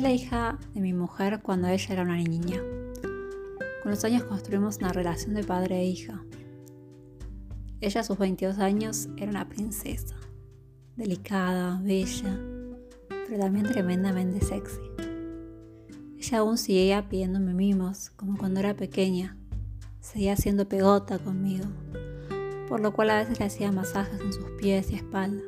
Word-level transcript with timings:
La 0.00 0.10
hija 0.10 0.58
de 0.74 0.80
mi 0.80 0.94
mujer 0.94 1.42
cuando 1.42 1.68
ella 1.68 1.92
era 1.92 2.02
una 2.02 2.16
niña. 2.16 2.60
Con 3.82 3.90
los 3.90 4.02
años 4.04 4.24
construimos 4.24 4.78
una 4.78 4.92
relación 4.92 5.34
de 5.34 5.44
padre 5.44 5.80
e 5.80 5.84
hija. 5.84 6.24
Ella 7.80 8.00
a 8.00 8.04
sus 8.04 8.18
22 8.18 8.58
años 8.58 9.08
era 9.16 9.30
una 9.30 9.48
princesa, 9.48 10.16
delicada, 10.96 11.80
bella, 11.84 12.40
pero 13.28 13.38
también 13.38 13.66
tremendamente 13.66 14.44
sexy. 14.44 14.80
Ella 16.18 16.38
aún 16.38 16.58
seguía 16.58 17.08
pidiéndome 17.08 17.54
mimos, 17.54 18.10
como 18.10 18.36
cuando 18.38 18.58
era 18.60 18.74
pequeña. 18.74 19.36
Seguía 20.00 20.32
haciendo 20.32 20.68
pegota 20.68 21.18
conmigo, 21.20 21.66
por 22.68 22.80
lo 22.80 22.92
cual 22.92 23.10
a 23.10 23.18
veces 23.18 23.38
le 23.38 23.46
hacía 23.46 23.70
masajes 23.70 24.20
en 24.20 24.32
sus 24.32 24.50
pies 24.58 24.90
y 24.90 24.96
espalda. 24.96 25.44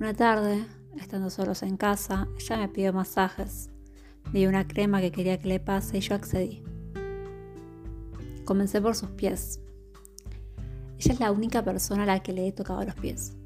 Una 0.00 0.12
tarde, 0.14 0.64
estando 1.00 1.30
solos 1.30 1.62
en 1.62 1.76
casa, 1.76 2.28
ella 2.38 2.56
me 2.58 2.68
pidió 2.68 2.92
masajes. 2.92 3.70
Dio 4.32 4.48
una 4.48 4.66
crema 4.66 5.00
que 5.00 5.12
quería 5.12 5.38
que 5.38 5.48
le 5.48 5.60
pase 5.60 5.98
y 5.98 6.00
yo 6.00 6.14
accedí. 6.14 6.62
Comencé 8.44 8.80
por 8.80 8.94
sus 8.94 9.10
pies. 9.10 9.60
Ella 10.98 11.12
es 11.12 11.20
la 11.20 11.32
única 11.32 11.62
persona 11.62 12.04
a 12.04 12.06
la 12.06 12.22
que 12.22 12.32
le 12.32 12.48
he 12.48 12.52
tocado 12.52 12.84
los 12.84 12.94
pies. 12.94 13.36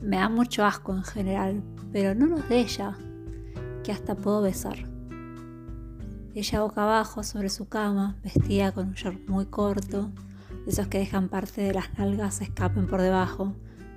Me 0.00 0.16
da 0.16 0.28
mucho 0.28 0.64
asco 0.64 0.94
en 0.94 1.02
general, 1.02 1.62
pero 1.92 2.14
no 2.14 2.26
los 2.26 2.48
de 2.48 2.60
ella, 2.60 2.96
que 3.82 3.92
hasta 3.92 4.14
puedo 4.14 4.42
besar. 4.42 4.76
Ella 6.34 6.60
boca 6.60 6.84
abajo 6.84 7.24
sobre 7.24 7.48
su 7.48 7.68
cama, 7.68 8.16
vestida 8.22 8.72
con 8.72 8.88
un 8.88 8.94
short 8.94 9.28
muy 9.28 9.46
corto, 9.46 10.12
de 10.64 10.70
esos 10.70 10.86
que 10.86 10.98
dejan 10.98 11.28
parte 11.28 11.62
de 11.62 11.74
las 11.74 11.98
nalgas 11.98 12.40
escapen 12.40 12.86
por 12.86 13.02
debajo, 13.02 13.54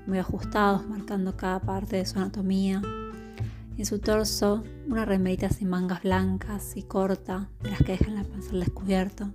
muy 0.08 0.20
ajustados, 0.20 0.88
marcando 0.88 1.36
cada 1.36 1.60
parte 1.60 1.98
de 1.98 2.06
su 2.06 2.18
anatomía. 2.18 2.82
En 3.78 3.86
su 3.86 4.00
torso, 4.00 4.64
una 4.88 5.06
remerita 5.06 5.50
sin 5.50 5.70
mangas 5.70 6.04
blancas 6.04 6.76
y 6.76 6.84
corta, 6.84 7.50
de 7.62 7.72
las 7.72 7.80
que 7.82 7.94
dejan 7.94 8.16
la 8.16 8.24
panza 8.24 8.52
al 8.52 8.60
descubierto. 8.60 9.32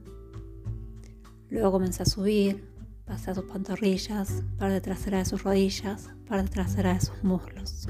Luego 1.50 1.73
comencé 1.73 2.03
a 2.03 2.06
subir, 2.06 2.69
pasé 3.06 3.31
a 3.31 3.34
sus 3.34 3.45
pantorrillas, 3.45 4.42
parte 4.58 4.81
trasera 4.81 5.19
de 5.19 5.25
sus 5.25 5.42
rodillas, 5.42 6.11
parte 6.28 6.50
trasera 6.50 6.95
de 6.95 7.01
sus 7.01 7.23
muslos. 7.25 7.86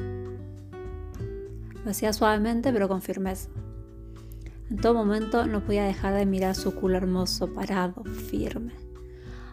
Lo 1.84 1.90
hacía 1.90 2.12
suavemente 2.12 2.72
pero 2.72 2.88
con 2.88 3.02
firmeza. 3.02 3.48
En 4.70 4.78
todo 4.78 4.94
momento 4.94 5.46
no 5.46 5.64
podía 5.64 5.84
dejar 5.84 6.14
de 6.14 6.26
mirar 6.26 6.54
su 6.54 6.74
culo 6.74 6.96
hermoso, 6.96 7.52
parado, 7.54 8.02
firme, 8.04 8.72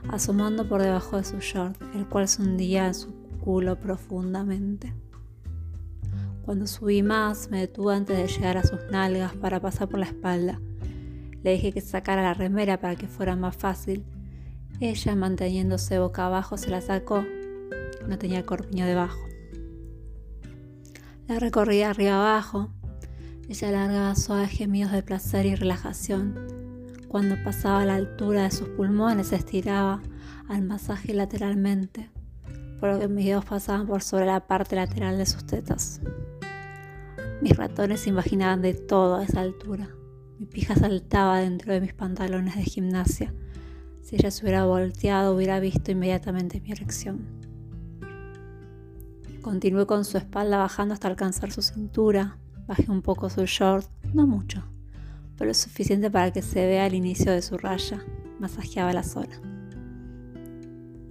asomando 0.10 0.68
por 0.68 0.82
debajo 0.82 1.18
de 1.18 1.24
su 1.24 1.40
short, 1.40 1.82
el 1.96 2.08
cual 2.08 2.28
se 2.28 2.42
hundía 2.42 2.88
en 2.88 2.94
su 2.94 3.14
culo 3.44 3.80
profundamente. 3.80 4.94
Cuando 6.44 6.68
subí 6.68 7.04
más, 7.04 7.50
me 7.50 7.60
detuve 7.60 7.96
antes 7.96 8.18
de 8.18 8.28
llegar 8.28 8.58
a 8.58 8.64
sus 8.64 8.80
nalgas 8.92 9.34
para 9.34 9.60
pasar 9.60 9.88
por 9.88 10.00
la 10.00 10.08
espalda. 10.08 10.60
Le 11.42 11.54
dije 11.54 11.72
que 11.72 11.82
sacara 11.82 12.22
la 12.22 12.34
remera 12.34 12.80
para 12.80 12.96
que 12.96 13.08
fuera 13.08 13.36
más 13.36 13.56
fácil 13.56 14.06
ella, 14.80 15.16
manteniéndose 15.16 16.00
boca 16.00 16.26
abajo, 16.26 16.58
se 16.58 16.70
la 16.70 16.82
sacó. 16.82 17.24
No 18.08 18.18
tenía 18.18 18.40
el 18.40 18.46
corpiño 18.46 18.86
debajo. 18.86 19.20
La 21.28 21.40
recorría 21.40 21.90
arriba 21.90 22.16
abajo. 22.16 22.70
Ella 23.48 23.72
largaba 23.72 24.16
suaves 24.16 24.50
gemidos 24.50 24.92
de 24.92 25.04
placer 25.04 25.46
y 25.46 25.56
relajación. 25.56 26.63
Cuando 27.14 27.36
pasaba 27.44 27.82
a 27.82 27.86
la 27.86 27.94
altura 27.94 28.42
de 28.42 28.50
sus 28.50 28.70
pulmones, 28.70 29.28
se 29.28 29.36
estiraba 29.36 30.02
al 30.50 30.64
masaje 30.64 31.14
lateralmente, 31.14 32.10
por 32.80 32.92
lo 32.92 33.00
que 33.00 33.08
mis 33.08 33.28
dedos 33.28 33.46
pasaban 33.46 33.86
por 33.86 34.02
sobre 34.02 34.26
la 34.26 34.48
parte 34.48 34.76
lateral 34.76 35.20
de 35.20 35.28
sus 35.28 35.46
tetas. 35.46 36.02
Mis 37.40 37.56
ratones 37.56 38.00
se 38.00 38.10
imaginaban 38.10 38.64
de 38.64 38.74
todo 38.74 39.18
a 39.18 39.26
esa 39.26 39.42
altura. 39.42 39.90
Mi 40.40 40.48
pija 40.48 40.76
saltaba 40.76 41.38
dentro 41.38 41.72
de 41.72 41.82
mis 41.82 41.94
pantalones 41.94 42.56
de 42.56 42.64
gimnasia 42.64 43.32
si 44.02 44.16
ella 44.16 44.32
se 44.32 44.42
hubiera 44.42 44.66
volteado, 44.66 45.36
hubiera 45.36 45.60
visto 45.60 45.92
inmediatamente 45.92 46.62
mi 46.62 46.72
erección. 46.72 47.28
Continué 49.44 49.86
con 49.86 50.04
su 50.04 50.18
espalda 50.18 50.58
bajando 50.58 50.96
hasta 50.96 51.10
alcanzar 51.10 51.52
su 51.52 51.62
cintura. 51.62 52.40
Bajé 52.66 52.90
un 52.90 53.04
poco 53.04 53.30
su 53.30 53.46
short, 53.46 53.88
no 54.16 54.26
mucho, 54.26 54.64
pero 55.38 55.50
lo 55.50 55.54
suficiente 55.54 56.10
para 56.10 56.32
que 56.32 56.42
se 56.42 56.66
vea 56.66 56.86
el 56.88 56.94
inicio 56.94 57.32
de 57.32 57.42
su 57.42 57.58
raya. 57.58 58.04
Masajeaba 58.40 58.94
la 58.94 59.04
zona. 59.04 59.40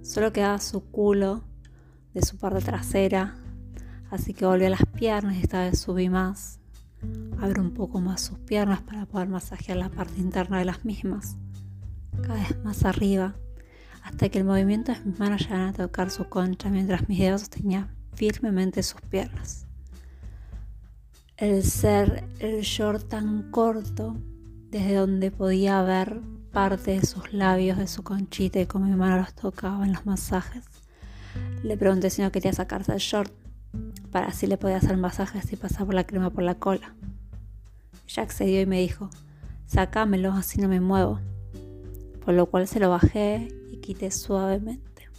Solo 0.01 0.33
quedaba 0.33 0.59
su 0.59 0.83
culo 0.83 1.43
de 2.13 2.21
su 2.21 2.37
parte 2.37 2.61
trasera, 2.61 3.35
así 4.11 4.33
que 4.33 4.45
volví 4.45 4.65
a 4.65 4.69
las 4.69 4.85
piernas 4.85 5.37
y 5.37 5.41
esta 5.41 5.61
vez 5.61 5.79
subí 5.79 6.09
más. 6.09 6.59
Abro 7.39 7.61
un 7.61 7.73
poco 7.73 8.01
más 8.01 8.21
sus 8.21 8.37
piernas 8.39 8.81
para 8.81 9.05
poder 9.05 9.29
masajear 9.29 9.77
la 9.77 9.89
parte 9.89 10.19
interna 10.19 10.59
de 10.59 10.65
las 10.65 10.85
mismas 10.85 11.37
cada 12.21 12.35
vez 12.35 12.63
más 12.63 12.85
arriba, 12.85 13.35
hasta 14.03 14.29
que 14.29 14.39
el 14.39 14.45
movimiento 14.45 14.91
de 14.91 14.99
mis 14.99 15.19
manos 15.19 15.41
llegaron 15.41 15.69
a 15.69 15.73
tocar 15.73 16.09
su 16.09 16.25
concha 16.25 16.69
mientras 16.69 17.07
mis 17.09 17.19
dedos 17.19 17.41
sostenían 17.41 17.95
firmemente 18.13 18.83
sus 18.83 19.01
piernas. 19.01 19.67
El 21.37 21.63
ser 21.63 22.23
el 22.39 22.61
short 22.61 23.09
tan 23.09 23.51
corto, 23.51 24.15
desde 24.69 24.95
donde 24.95 25.31
podía 25.31 25.81
ver 25.81 26.21
parte 26.51 26.99
de 26.99 27.05
sus 27.05 27.33
labios 27.33 27.77
de 27.77 27.87
su 27.87 28.03
conchita 28.03 28.59
y 28.59 28.65
con 28.65 28.89
mi 28.89 28.95
mano 28.95 29.17
los 29.17 29.33
tocaba 29.33 29.85
en 29.85 29.93
los 29.93 30.05
masajes. 30.05 30.63
Le 31.63 31.77
pregunté 31.77 32.09
si 32.09 32.21
no 32.21 32.31
quería 32.31 32.53
sacarse 32.53 32.93
el 32.93 32.99
short, 32.99 33.31
para 34.11 34.27
así 34.27 34.47
le 34.47 34.57
podía 34.57 34.77
hacer 34.77 34.97
masajes 34.97 35.51
y 35.51 35.55
pasar 35.55 35.85
por 35.85 35.95
la 35.95 36.05
crema 36.05 36.29
por 36.29 36.43
la 36.43 36.55
cola. 36.55 36.93
Ella 38.07 38.23
accedió 38.23 38.61
y 38.61 38.65
me 38.65 38.79
dijo, 38.79 39.09
sacámelo, 39.65 40.33
así 40.33 40.61
no 40.61 40.67
me 40.67 40.79
muevo 40.79 41.19
por 42.23 42.33
lo 42.33 42.45
cual 42.45 42.67
se 42.67 42.79
lo 42.79 42.89
bajé 42.89 43.49
y 43.71 43.77
quité 43.77 44.11
suavemente. 44.11 45.09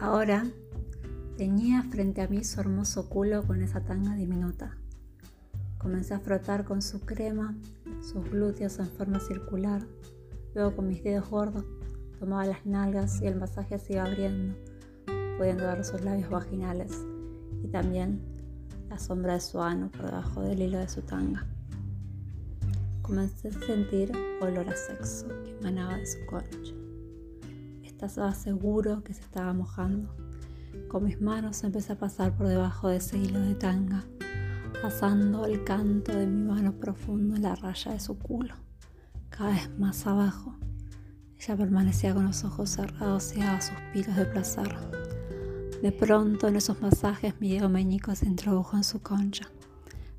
Ahora 0.00 0.46
tenía 1.42 1.82
frente 1.82 2.22
a 2.22 2.28
mí 2.28 2.44
su 2.44 2.60
hermoso 2.60 3.08
culo 3.08 3.44
con 3.44 3.62
esa 3.62 3.80
tanga 3.80 4.14
diminuta. 4.14 4.76
Comencé 5.76 6.14
a 6.14 6.20
frotar 6.20 6.64
con 6.64 6.82
su 6.82 7.00
crema 7.00 7.56
sus 8.00 8.30
glúteos 8.30 8.78
en 8.78 8.86
forma 8.86 9.18
circular. 9.18 9.82
Luego 10.54 10.76
con 10.76 10.86
mis 10.86 11.02
dedos 11.02 11.28
gordos 11.28 11.64
tomaba 12.20 12.46
las 12.46 12.64
nalgas 12.64 13.20
y 13.22 13.26
el 13.26 13.34
masaje 13.34 13.80
se 13.80 13.94
iba 13.94 14.04
abriendo, 14.04 14.54
pudiendo 15.36 15.64
ver 15.64 15.84
sus 15.84 16.02
labios 16.02 16.30
vaginales 16.30 16.96
y 17.64 17.66
también 17.66 18.22
la 18.88 19.00
sombra 19.00 19.34
de 19.34 19.40
su 19.40 19.60
ano 19.60 19.90
por 19.90 20.06
debajo 20.06 20.42
del 20.42 20.62
hilo 20.62 20.78
de 20.78 20.88
su 20.88 21.02
tanga. 21.02 21.44
Comencé 23.02 23.48
a 23.48 23.66
sentir 23.66 24.12
olor 24.40 24.68
a 24.68 24.76
sexo 24.76 25.26
que 25.42 25.58
emanaba 25.58 25.96
de 25.96 26.06
su 26.06 26.24
concha. 26.24 26.72
Estaba 27.82 28.32
seguro 28.32 29.02
que 29.02 29.12
se 29.12 29.22
estaba 29.22 29.52
mojando. 29.52 30.21
Con 30.88 31.04
mis 31.04 31.20
manos 31.20 31.64
empecé 31.64 31.92
a 31.92 31.98
pasar 31.98 32.36
por 32.36 32.48
debajo 32.48 32.88
de 32.88 32.96
ese 32.96 33.18
hilo 33.18 33.40
de 33.40 33.54
tanga, 33.54 34.04
pasando 34.80 35.46
el 35.46 35.64
canto 35.64 36.12
de 36.12 36.26
mi 36.26 36.44
mano 36.48 36.72
profundo 36.72 37.36
en 37.36 37.42
la 37.42 37.54
raya 37.54 37.92
de 37.92 38.00
su 38.00 38.18
culo, 38.18 38.54
cada 39.30 39.50
vez 39.50 39.70
más 39.78 40.06
abajo. 40.06 40.54
Ella 41.38 41.56
permanecía 41.56 42.14
con 42.14 42.26
los 42.26 42.44
ojos 42.44 42.70
cerrados 42.70 43.34
y 43.36 43.40
daba 43.40 43.60
suspiros 43.60 44.16
de 44.16 44.26
placer. 44.26 44.76
De 45.82 45.92
pronto, 45.92 46.48
en 46.48 46.56
esos 46.56 46.80
masajes, 46.80 47.34
mi 47.40 47.54
dedo 47.54 47.68
meñico 47.68 48.14
se 48.14 48.26
introdujo 48.26 48.76
en 48.76 48.84
su 48.84 49.02
concha. 49.02 49.50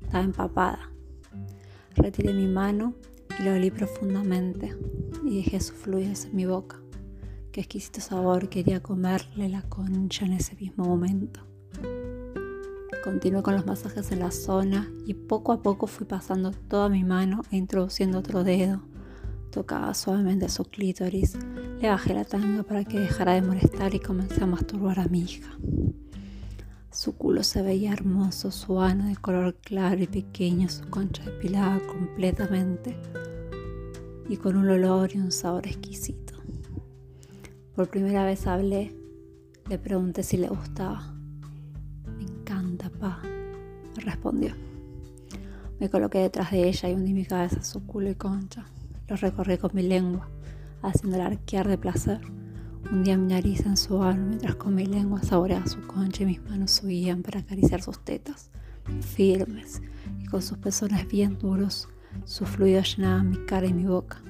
Estaba 0.02 0.24
empapada 0.24 0.90
Retiré 1.96 2.32
mi 2.32 2.48
mano 2.48 2.94
y 3.38 3.44
lo 3.44 3.52
olí 3.52 3.70
profundamente 3.70 4.76
y 5.24 5.36
dejé 5.36 5.60
sus 5.60 5.76
fluidos 5.76 6.24
en 6.24 6.36
mi 6.36 6.44
boca. 6.44 6.83
Qué 7.54 7.60
exquisito 7.60 8.00
sabor 8.00 8.48
quería 8.48 8.82
comerle 8.82 9.48
la 9.48 9.62
concha 9.62 10.26
en 10.26 10.32
ese 10.32 10.56
mismo 10.56 10.86
momento. 10.86 11.38
Continué 13.04 13.44
con 13.44 13.54
los 13.54 13.64
masajes 13.64 14.10
en 14.10 14.18
la 14.18 14.32
zona 14.32 14.90
y 15.06 15.14
poco 15.14 15.52
a 15.52 15.62
poco 15.62 15.86
fui 15.86 16.04
pasando 16.04 16.50
toda 16.50 16.88
mi 16.88 17.04
mano 17.04 17.42
e 17.52 17.56
introduciendo 17.56 18.18
otro 18.18 18.42
dedo. 18.42 18.82
Tocaba 19.52 19.94
suavemente 19.94 20.48
su 20.48 20.64
clítoris, 20.64 21.38
le 21.80 21.90
bajé 21.90 22.14
la 22.14 22.24
tanga 22.24 22.64
para 22.64 22.84
que 22.84 22.98
dejara 22.98 23.34
de 23.34 23.42
molestar 23.42 23.94
y 23.94 24.00
comencé 24.00 24.42
a 24.42 24.48
masturbar 24.48 24.98
a 24.98 25.06
mi 25.06 25.20
hija. 25.20 25.56
Su 26.90 27.16
culo 27.16 27.44
se 27.44 27.62
veía 27.62 27.92
hermoso, 27.92 28.50
su 28.50 28.80
ano 28.80 29.06
de 29.06 29.14
color 29.14 29.54
claro 29.62 30.02
y 30.02 30.08
pequeño, 30.08 30.68
su 30.68 30.90
concha 30.90 31.22
depilada 31.22 31.78
completamente 31.86 32.96
y 34.28 34.38
con 34.38 34.56
un 34.56 34.70
olor 34.70 35.14
y 35.14 35.18
un 35.18 35.30
sabor 35.30 35.68
exquisito. 35.68 36.33
Por 37.74 37.88
primera 37.88 38.24
vez 38.24 38.46
hablé, 38.46 38.94
le 39.68 39.78
pregunté 39.78 40.22
si 40.22 40.36
le 40.36 40.46
gustaba. 40.46 41.12
Me 42.16 42.22
encanta, 42.22 42.88
pa, 42.88 43.20
me 43.96 44.02
respondió. 44.04 44.54
Me 45.80 45.90
coloqué 45.90 46.18
detrás 46.18 46.52
de 46.52 46.68
ella 46.68 46.88
y 46.88 46.94
hundí 46.94 47.12
mi 47.12 47.24
cabeza 47.24 47.58
a 47.58 47.64
su 47.64 47.84
culo 47.84 48.10
y 48.10 48.14
concha. 48.14 48.64
Lo 49.08 49.16
recorrí 49.16 49.58
con 49.58 49.72
mi 49.74 49.82
lengua, 49.82 50.28
haciéndola 50.82 51.26
arquear 51.26 51.66
de 51.66 51.76
placer. 51.76 52.20
Hundía 52.92 53.16
mi 53.16 53.32
nariz 53.32 53.66
en 53.66 53.76
su 53.76 54.00
ano 54.04 54.24
mientras 54.24 54.54
con 54.54 54.76
mi 54.76 54.86
lengua 54.86 55.24
saboreaba 55.24 55.66
su 55.66 55.84
concha 55.84 56.22
y 56.22 56.26
mis 56.26 56.42
manos 56.44 56.70
subían 56.70 57.22
para 57.22 57.40
acariciar 57.40 57.82
sus 57.82 57.98
tetas, 58.04 58.50
firmes, 59.00 59.82
y 60.22 60.26
con 60.26 60.42
sus 60.42 60.58
pezones 60.58 61.08
bien 61.08 61.38
duros, 61.40 61.88
sus 62.24 62.48
fluidos 62.48 62.96
llenaban 62.96 63.30
mi 63.30 63.38
cara 63.46 63.66
y 63.66 63.72
mi 63.72 63.84
boca. 63.84 64.22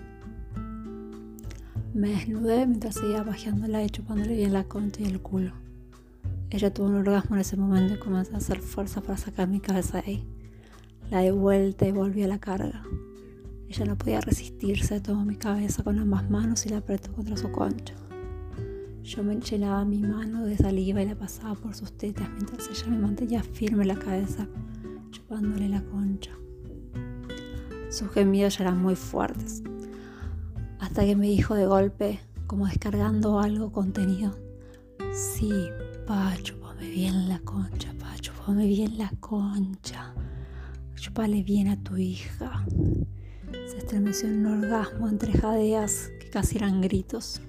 Me 1.94 2.08
desnudé 2.08 2.66
mientras 2.66 2.96
seguía 2.96 3.22
bajeándola 3.22 3.84
y 3.84 3.88
chupándole 3.88 4.34
bien 4.34 4.52
la 4.52 4.64
concha 4.64 5.02
y 5.02 5.04
el 5.04 5.20
culo. 5.20 5.52
Ella 6.50 6.74
tuvo 6.74 6.88
un 6.88 6.96
orgasmo 6.96 7.36
en 7.36 7.42
ese 7.42 7.56
momento 7.56 7.94
y 7.94 7.98
comenzó 7.98 8.34
a 8.34 8.38
hacer 8.38 8.58
fuerza 8.58 9.00
para 9.00 9.16
sacar 9.16 9.46
mi 9.46 9.60
cabeza 9.60 10.00
de 10.00 10.04
ahí. 10.04 10.28
La 11.12 11.20
di 11.20 11.30
vuelta 11.30 11.86
y 11.86 11.92
volví 11.92 12.24
a 12.24 12.26
la 12.26 12.40
carga. 12.40 12.82
Ella 13.68 13.84
no 13.84 13.96
podía 13.96 14.20
resistirse, 14.20 15.00
tomó 15.00 15.24
mi 15.24 15.36
cabeza 15.36 15.84
con 15.84 16.00
ambas 16.00 16.28
manos 16.28 16.66
y 16.66 16.70
la 16.70 16.78
apretó 16.78 17.12
contra 17.12 17.36
su 17.36 17.52
concha. 17.52 17.94
Yo 19.04 19.22
me 19.22 19.38
llenaba 19.38 19.84
mi 19.84 20.00
mano 20.00 20.44
de 20.44 20.56
saliva 20.56 21.00
y 21.00 21.06
la 21.06 21.14
pasaba 21.14 21.54
por 21.54 21.76
sus 21.76 21.92
tetas 21.92 22.28
mientras 22.28 22.68
ella 22.70 22.90
me 22.90 22.98
mantenía 22.98 23.44
firme 23.44 23.84
la 23.84 23.94
cabeza, 23.94 24.48
chupándole 25.12 25.68
la 25.68 25.84
concha. 25.84 26.32
Sus 27.88 28.10
gemidos 28.10 28.58
ya 28.58 28.64
eran 28.64 28.82
muy 28.82 28.96
fuertes, 28.96 29.62
hasta 30.84 31.06
que 31.06 31.16
me 31.16 31.28
dijo 31.28 31.54
de 31.54 31.66
golpe, 31.66 32.20
como 32.46 32.66
descargando 32.66 33.40
algo 33.40 33.72
contenido, 33.72 34.36
sí, 35.14 35.50
pa, 36.06 36.36
chupame 36.42 36.90
bien 36.90 37.26
la 37.26 37.38
concha, 37.38 37.94
pa, 37.98 38.14
chupame 38.20 38.66
bien 38.66 38.98
la 38.98 39.10
concha, 39.18 40.14
chupale 40.94 41.42
bien 41.42 41.68
a 41.68 41.82
tu 41.82 41.96
hija. 41.96 42.66
Se 43.66 43.78
estremeció 43.78 44.28
en 44.28 44.44
un 44.44 44.64
orgasmo 44.64 45.08
entre 45.08 45.32
jadeas 45.32 46.10
que 46.20 46.28
casi 46.28 46.58
eran 46.58 46.82
gritos. 46.82 47.40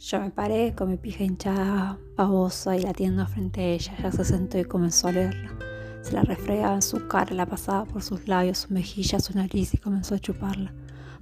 Yo 0.00 0.20
me 0.20 0.30
paré 0.30 0.74
con 0.74 0.90
mi 0.90 0.96
pija 0.96 1.22
hinchada, 1.22 1.96
babosa 2.16 2.76
y 2.76 2.82
latiendo 2.82 3.24
frente 3.28 3.60
a 3.60 3.66
ella. 3.66 3.94
Ella 4.00 4.10
se 4.10 4.24
sentó 4.24 4.58
y 4.58 4.64
comenzó 4.64 5.08
a 5.08 5.12
leerla. 5.12 5.56
Se 6.02 6.12
la 6.12 6.22
refregaba 6.22 6.74
en 6.74 6.82
su 6.82 7.06
cara, 7.06 7.34
la 7.34 7.46
pasaba 7.46 7.84
por 7.84 8.02
sus 8.02 8.26
labios, 8.26 8.58
su 8.58 8.74
mejilla, 8.74 9.20
su 9.20 9.32
nariz 9.34 9.74
y 9.74 9.78
comenzó 9.78 10.16
a 10.16 10.18
chuparla. 10.18 10.72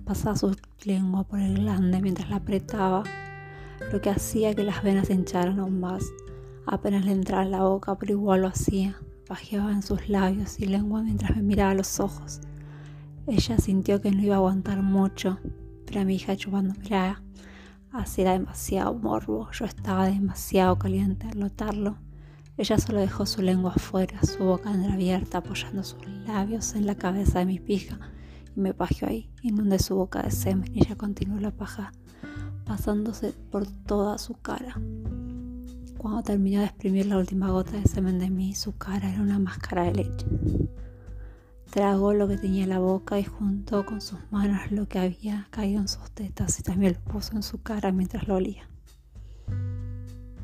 Pasaba 0.07 0.37
su 0.37 0.57
lengua 0.85 1.25
por 1.25 1.41
el 1.41 1.57
glande 1.57 2.01
mientras 2.01 2.31
la 2.31 2.37
apretaba, 2.37 3.03
lo 3.93 4.01
que 4.01 4.09
hacía 4.09 4.55
que 4.55 4.63
las 4.63 4.85
venas 4.85 5.09
se 5.09 5.15
hincharan 5.15 5.59
aún 5.59 5.81
más. 5.81 6.05
Apenas 6.65 7.05
le 7.05 7.11
entraba 7.11 7.43
en 7.43 7.51
la 7.51 7.65
boca, 7.65 7.99
pero 7.99 8.13
igual 8.13 8.43
lo 8.43 8.49
hacía. 8.49 8.97
Bajeaba 9.29 9.73
en 9.73 9.83
sus 9.83 10.09
labios 10.09 10.61
y 10.61 10.67
lengua 10.67 11.03
mientras 11.03 11.37
me 11.37 11.43
miraba 11.43 11.73
a 11.73 11.75
los 11.75 11.99
ojos. 11.99 12.41
Ella 13.27 13.59
sintió 13.59 14.01
que 14.01 14.13
no 14.13 14.23
iba 14.23 14.37
a 14.37 14.39
aguantar 14.39 14.81
mucho, 14.81 15.41
pero 15.85 16.03
a 16.03 16.05
mi 16.05 16.15
hija 16.15 16.37
chupándomela 16.37 17.21
Así 17.91 18.23
era 18.23 18.33
demasiado 18.33 18.95
morbo, 18.95 19.51
yo 19.51 19.65
estaba 19.65 20.07
demasiado 20.07 20.79
caliente 20.79 21.27
al 21.27 21.41
notarlo. 21.41 21.97
Ella 22.57 22.79
solo 22.79 23.01
dejó 23.01 23.27
su 23.27 23.43
lengua 23.43 23.73
afuera, 23.75 24.23
su 24.23 24.45
boca 24.45 24.71
entreabierta, 24.71 25.39
apoyando 25.39 25.83
sus 25.83 26.07
labios 26.27 26.77
en 26.77 26.87
la 26.87 26.95
cabeza 26.95 27.41
de 27.41 27.47
mi 27.47 27.59
pija, 27.59 27.99
me 28.57 28.75
pajeó 28.75 29.09
ahí, 29.09 29.31
inundé 29.43 29.79
su 29.79 29.95
boca 29.95 30.23
de 30.23 30.31
semen, 30.31 30.75
y 30.75 30.81
ella 30.81 30.97
continuó 30.97 31.39
la 31.39 31.51
paja, 31.51 31.93
pasándose 32.65 33.33
por 33.51 33.67
toda 33.67 34.19
su 34.19 34.35
cara. 34.35 34.81
Cuando 35.99 36.23
terminó 36.23 36.61
de 36.61 36.67
exprimir 36.67 37.07
la 37.07 37.19
última 37.19 37.51
gota 37.51 37.73
de 37.73 37.85
semen 37.87 38.19
de 38.19 38.31
mí, 38.31 38.55
su 38.55 38.77
cara 38.77 39.11
era 39.11 39.23
una 39.23 39.39
máscara 39.39 39.85
de 39.85 39.93
leche. 39.93 40.27
Tragó 41.71 42.13
lo 42.13 42.27
que 42.29 42.39
tenía 42.39 42.65
en 42.65 42.71
la 42.71 42.79
boca 42.79 43.19
y 43.19 43.25
juntó 43.25 43.85
con 43.85 44.01
sus 44.01 44.19
manos 44.31 44.71
lo 44.71 44.89
que 44.89 44.99
había 44.99 45.47
caído 45.51 45.81
en 45.81 45.89
sus 45.89 46.11
tetas 46.11 46.59
y 46.59 46.63
también 46.63 46.95
lo 46.95 47.13
puso 47.13 47.37
en 47.37 47.43
su 47.43 47.63
cara 47.63 47.93
mientras 47.93 48.27
lo 48.29 48.37
olía. 48.37 48.69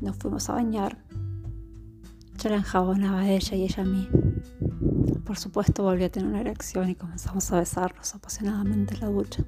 Nos 0.01 0.17
fuimos 0.17 0.49
a 0.49 0.53
bañar. 0.53 1.02
Yo 2.43 2.49
la 2.49 2.57
enjabonaba 2.57 3.25
ella 3.29 3.55
y 3.55 3.63
ella 3.63 3.83
a 3.83 3.85
mí. 3.85 4.09
Por 5.23 5.37
supuesto 5.37 5.83
volvió 5.83 6.07
a 6.07 6.09
tener 6.09 6.27
una 6.27 6.41
erección 6.41 6.89
y 6.89 6.95
comenzamos 6.95 7.49
a 7.53 7.59
besarnos 7.59 8.13
apasionadamente 8.15 8.95
en 8.95 8.99
la 8.99 9.07
ducha. 9.07 9.45